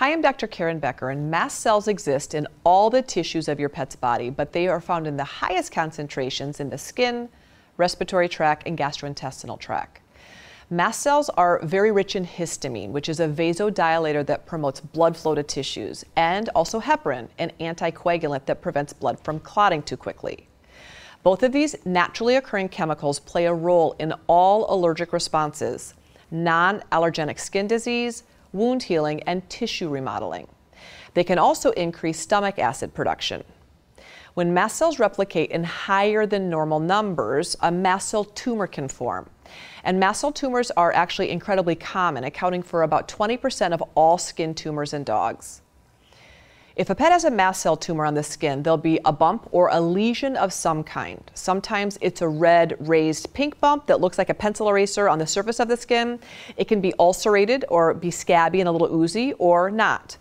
[0.00, 0.46] Hi, I'm Dr.
[0.46, 4.50] Karen Becker, and mast cells exist in all the tissues of your pet's body, but
[4.50, 7.28] they are found in the highest concentrations in the skin,
[7.76, 10.00] respiratory tract, and gastrointestinal tract.
[10.70, 15.34] Mast cells are very rich in histamine, which is a vasodilator that promotes blood flow
[15.34, 20.48] to tissues, and also heparin, an anticoagulant that prevents blood from clotting too quickly.
[21.22, 25.92] Both of these naturally occurring chemicals play a role in all allergic responses,
[26.30, 28.22] non allergenic skin disease,
[28.52, 30.48] wound healing, and tissue remodeling.
[31.14, 33.44] They can also increase stomach acid production.
[34.34, 39.28] When mast cells replicate in higher than normal numbers, a mast cell tumor can form.
[39.82, 44.54] And mast cell tumors are actually incredibly common, accounting for about 20% of all skin
[44.54, 45.62] tumors in dogs.
[46.80, 49.46] If a pet has a mast cell tumor on the skin, there'll be a bump
[49.52, 51.22] or a lesion of some kind.
[51.34, 55.26] Sometimes it's a red raised pink bump that looks like a pencil eraser on the
[55.26, 56.18] surface of the skin.
[56.56, 60.16] It can be ulcerated or be scabby and a little oozy or not.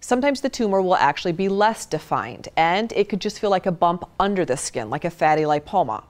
[0.00, 3.70] Sometimes the tumor will actually be less defined and it could just feel like a
[3.70, 6.02] bump under the skin, like a fatty lipoma.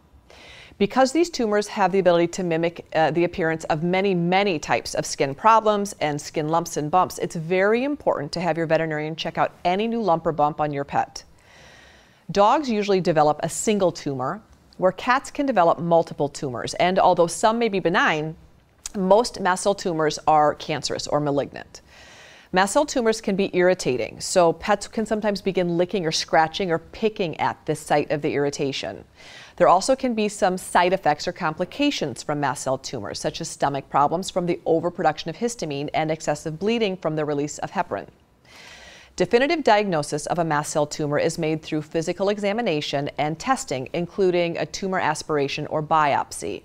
[0.77, 4.95] Because these tumors have the ability to mimic uh, the appearance of many, many types
[4.95, 9.15] of skin problems and skin lumps and bumps, it's very important to have your veterinarian
[9.15, 11.23] check out any new lump or bump on your pet.
[12.31, 14.43] Dogs usually develop a single tumor,
[14.79, 16.75] where cats can develop multiple tumors.
[16.75, 18.37] And although some may be benign,
[18.97, 21.81] most mast cell tumors are cancerous or malignant.
[22.55, 26.79] Mast cell tumors can be irritating, so pets can sometimes begin licking or scratching or
[26.79, 29.05] picking at the site of the irritation.
[29.57, 33.49] There also can be some side effects or complications from mast cell tumors, such as
[33.49, 38.07] stomach problems from the overproduction of histamine and excessive bleeding from the release of heparin.
[39.17, 44.59] Definitive diagnosis of a mast cell tumor is made through physical examination and testing, including
[44.59, 46.63] a tumor aspiration or biopsy.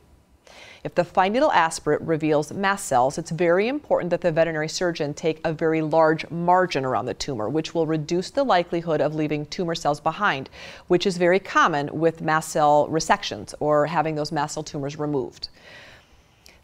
[0.82, 5.14] If the fine needle aspirate reveals mast cells, it's very important that the veterinary surgeon
[5.14, 9.46] take a very large margin around the tumor, which will reduce the likelihood of leaving
[9.48, 10.50] tumor cells behind,
[10.88, 15.50] which is very common with mast cell resections or having those mast cell tumors removed.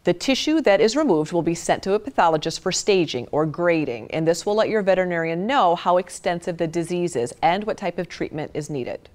[0.04, 4.10] The tissue that is removed will be sent to a pathologist for staging or grading,
[4.12, 7.98] and this will let your veterinarian know how extensive the disease is and what type
[7.98, 9.10] of treatment is needed.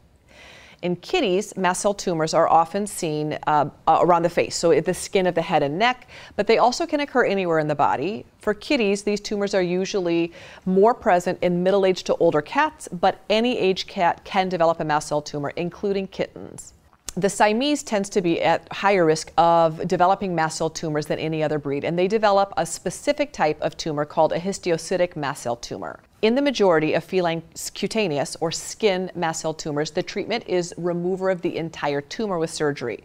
[0.81, 4.93] In kitties, mast cell tumors are often seen uh, uh, around the face, so the
[4.93, 8.25] skin of the head and neck, but they also can occur anywhere in the body.
[8.39, 10.31] For kitties, these tumors are usually
[10.65, 14.83] more present in middle aged to older cats, but any age cat can develop a
[14.83, 16.73] mast cell tumor, including kittens
[17.17, 21.43] the Siamese tends to be at higher risk of developing mast cell tumors than any
[21.43, 25.57] other breed, and they develop a specific type of tumor called a histiocytic mast cell
[25.57, 25.99] tumor.
[26.21, 27.41] In the majority of feline
[27.73, 32.51] cutaneous or skin mast cell tumors, the treatment is removal of the entire tumor with
[32.51, 33.03] surgery.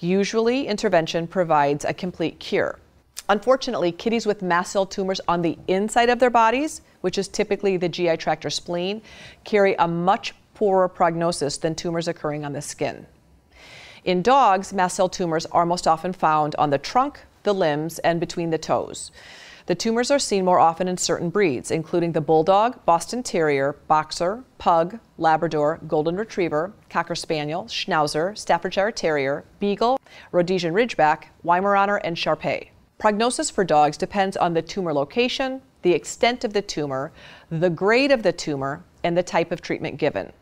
[0.00, 2.80] Usually, intervention provides a complete cure.
[3.28, 7.76] Unfortunately, kitties with mast cell tumors on the inside of their bodies, which is typically
[7.76, 9.00] the GI tract or spleen,
[9.44, 13.06] carry a much poorer prognosis than tumors occurring on the skin.
[14.04, 18.18] In dogs, mast cell tumors are most often found on the trunk, the limbs, and
[18.18, 19.12] between the toes.
[19.70, 24.42] The tumors are seen more often in certain breeds, including the Bulldog, Boston Terrier, Boxer,
[24.58, 30.00] Pug, Labrador, Golden Retriever, Cocker Spaniel, Schnauzer, Staffordshire Terrier, Beagle,
[30.32, 32.72] Rhodesian Ridgeback, Weimaraner, and Shar Pei.
[32.98, 37.12] Prognosis for dogs depends on the tumor location, the extent of the tumor,
[37.48, 40.32] the grade of the tumor, and the type of treatment given.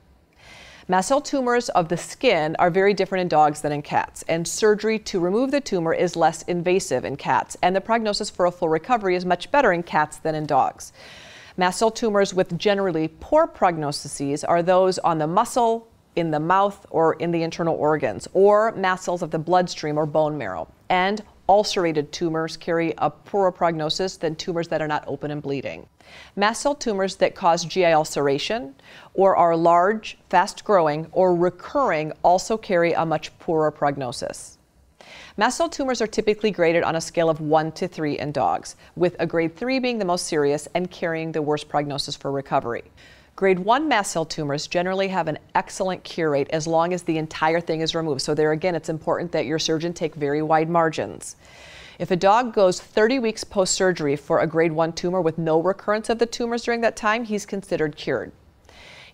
[0.90, 4.48] Mast cell tumors of the skin are very different in dogs than in cats, and
[4.48, 8.50] surgery to remove the tumor is less invasive in cats, and the prognosis for a
[8.50, 10.94] full recovery is much better in cats than in dogs.
[11.58, 16.86] Mast cell tumors with generally poor prognoses are those on the muscle, in the mouth,
[16.88, 20.68] or in the internal organs, or mast cells of the bloodstream or bone marrow.
[20.88, 25.86] And ulcerated tumors carry a poorer prognosis than tumors that are not open and bleeding.
[26.36, 28.74] Mast cell tumors that cause GI ulceration
[29.14, 34.58] or are large, fast growing, or recurring also carry a much poorer prognosis.
[35.36, 38.76] Mast cell tumors are typically graded on a scale of 1 to 3 in dogs,
[38.96, 42.84] with a grade 3 being the most serious and carrying the worst prognosis for recovery.
[43.38, 47.18] Grade 1 mast cell tumors generally have an excellent cure rate as long as the
[47.18, 48.20] entire thing is removed.
[48.20, 51.36] So, there again, it's important that your surgeon take very wide margins.
[52.00, 55.62] If a dog goes 30 weeks post surgery for a grade 1 tumor with no
[55.62, 58.32] recurrence of the tumors during that time, he's considered cured.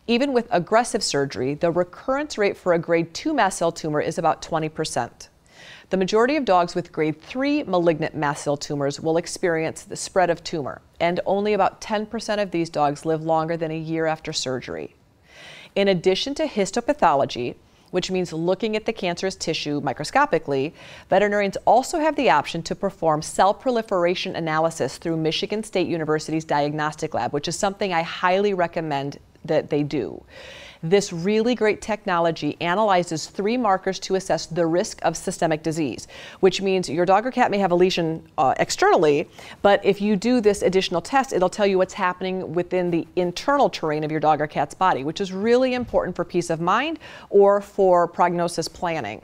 [0.06, 4.17] Even with aggressive surgery, the recurrence rate for a grade 2 mast cell tumor is
[4.17, 5.29] about 20 percent.
[5.90, 10.30] The majority of dogs with grade 3 malignant mast cell tumors will experience the spread
[10.30, 14.32] of tumor, and only about 10% of these dogs live longer than a year after
[14.32, 14.94] surgery.
[15.74, 17.56] In addition to histopathology,
[17.90, 20.74] which means looking at the cancerous tissue microscopically,
[21.08, 27.14] veterinarians also have the option to perform cell proliferation analysis through Michigan State University's diagnostic
[27.14, 30.24] lab, which is something I highly recommend that they do.
[30.84, 36.06] This really great technology analyzes three markers to assess the risk of systemic disease,
[36.40, 39.26] which means your dog or cat may have a lesion uh, externally,
[39.62, 43.70] but if you do this additional test, it'll tell you what's happening within the internal
[43.70, 46.98] terrain of your dog or cat's body, which is really important for peace of mind
[47.30, 49.22] or for prognosis planning.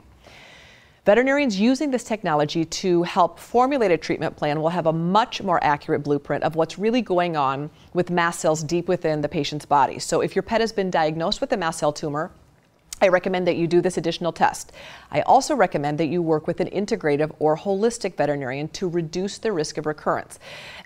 [1.03, 5.59] Veterinarians using this technology to help formulate a treatment plan will have a much more
[5.63, 9.97] accurate blueprint of what's really going on with mast cells deep within the patient's body.
[9.97, 12.29] So if your pet has been diagnosed with a mast cell tumor,
[13.03, 14.71] I recommend that you do this additional test.
[15.11, 19.51] I also recommend that you work with an integrative or holistic veterinarian to reduce the
[19.51, 20.37] risk of recurrence.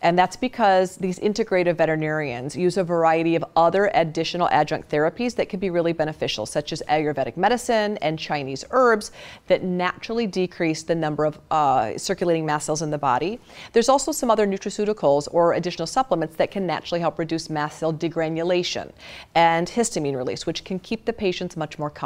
[0.02, 5.50] And that's because these integrative veterinarians use a variety of other additional adjunct therapies that
[5.50, 9.12] can be really beneficial, such as Ayurvedic medicine and Chinese herbs
[9.48, 13.42] that naturally decrease the number of uh, circulating mast cells in the body.
[13.74, 17.94] There's also some other nutraceuticals or additional supplements that can naturally help reduce mast cell
[17.94, 18.94] degranulation
[19.34, 22.05] and histamine release, which can keep the patients much more comfortable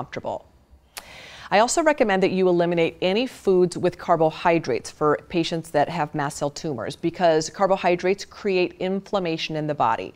[1.52, 6.38] I also recommend that you eliminate any foods with carbohydrates for patients that have mast
[6.38, 10.14] cell tumors because carbohydrates create inflammation in the body.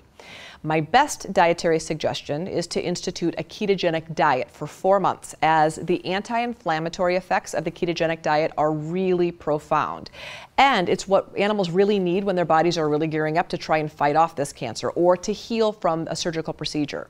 [0.61, 6.05] My best dietary suggestion is to institute a ketogenic diet for four months, as the
[6.05, 10.09] anti inflammatory effects of the ketogenic diet are really profound.
[10.57, 13.79] And it's what animals really need when their bodies are really gearing up to try
[13.79, 17.07] and fight off this cancer or to heal from a surgical procedure.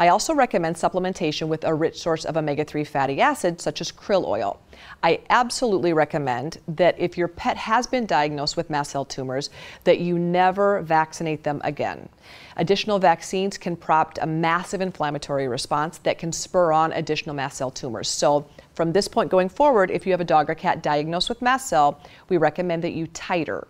[0.00, 3.92] I also recommend supplementation with a rich source of omega 3 fatty acids, such as
[3.92, 4.58] krill oil.
[5.02, 9.50] I absolutely recommend that if your pet has been diagnosed with mast cell tumors,
[9.84, 12.08] that you never vaccinate them again.
[12.56, 17.70] Additional vaccines can prompt a massive inflammatory response that can spur on additional mast cell
[17.70, 18.08] tumors.
[18.08, 21.42] So, from this point going forward, if you have a dog or cat diagnosed with
[21.42, 22.00] mast cell,
[22.30, 23.66] we recommend that you titer